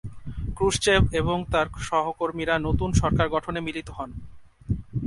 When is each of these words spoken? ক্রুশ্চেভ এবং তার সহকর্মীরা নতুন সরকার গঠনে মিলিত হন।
ক্রুশ্চেভ 0.57 1.01
এবং 1.13 1.37
তার 1.51 1.67
সহকর্মীরা 1.89 2.55
নতুন 2.59 2.89
সরকার 2.93 3.27
গঠনে 3.29 3.59
মিলিত 3.61 3.87
হন। 3.89 4.09